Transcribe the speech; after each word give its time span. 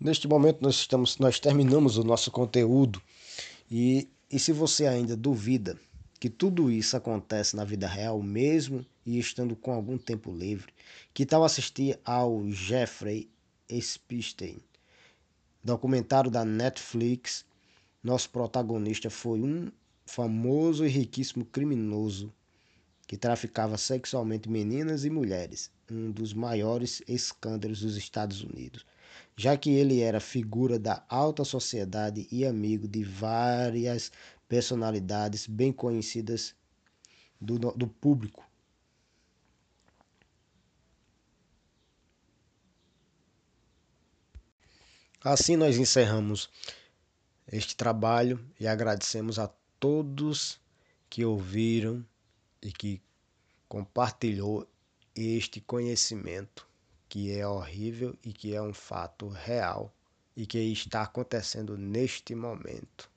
Neste 0.00 0.28
momento 0.28 0.62
nós 0.62 0.76
estamos, 0.76 1.18
nós 1.18 1.40
terminamos 1.40 1.96
o 1.96 2.04
nosso 2.04 2.30
conteúdo 2.30 3.02
e, 3.68 4.08
e 4.30 4.38
se 4.38 4.52
você 4.52 4.86
ainda 4.86 5.16
duvida 5.16 5.76
que 6.20 6.30
tudo 6.30 6.70
isso 6.70 6.96
acontece 6.96 7.56
na 7.56 7.64
vida 7.64 7.88
real 7.88 8.22
mesmo 8.22 8.86
e 9.04 9.18
estando 9.18 9.56
com 9.56 9.72
algum 9.72 9.98
tempo 9.98 10.30
livre, 10.30 10.72
que 11.12 11.26
tal 11.26 11.42
assistir 11.42 11.98
ao 12.04 12.48
Jeffrey 12.48 13.28
Epstein, 13.68 14.58
documentário 15.64 16.30
da 16.30 16.44
Netflix? 16.44 17.44
Nosso 18.00 18.30
protagonista 18.30 19.10
foi 19.10 19.40
um 19.40 19.68
famoso 20.06 20.86
e 20.86 20.88
riquíssimo 20.88 21.44
criminoso 21.44 22.32
que 23.04 23.16
traficava 23.16 23.76
sexualmente 23.76 24.48
meninas 24.48 25.04
e 25.04 25.10
mulheres, 25.10 25.72
um 25.90 26.12
dos 26.12 26.32
maiores 26.32 27.02
escândalos 27.08 27.80
dos 27.80 27.96
Estados 27.96 28.44
Unidos 28.44 28.86
já 29.38 29.56
que 29.56 29.70
ele 29.70 30.00
era 30.00 30.18
figura 30.18 30.80
da 30.80 31.04
alta 31.08 31.44
sociedade 31.44 32.26
e 32.28 32.44
amigo 32.44 32.88
de 32.88 33.04
várias 33.04 34.10
personalidades 34.48 35.46
bem 35.46 35.72
conhecidas 35.72 36.56
do, 37.40 37.56
do 37.56 37.86
público. 37.86 38.44
Assim 45.22 45.56
nós 45.56 45.76
encerramos 45.76 46.50
este 47.46 47.76
trabalho 47.76 48.44
e 48.58 48.66
agradecemos 48.66 49.38
a 49.38 49.48
todos 49.78 50.60
que 51.08 51.24
ouviram 51.24 52.04
e 52.60 52.72
que 52.72 53.00
compartilhou 53.68 54.68
este 55.14 55.60
conhecimento 55.60 56.68
que 57.08 57.32
é 57.32 57.46
horrível 57.46 58.16
e 58.24 58.32
que 58.32 58.54
é 58.54 58.62
um 58.62 58.72
fato 58.74 59.28
real 59.28 59.92
e 60.36 60.46
que 60.46 60.58
está 60.58 61.02
acontecendo 61.02 61.76
neste 61.76 62.34
momento. 62.34 63.10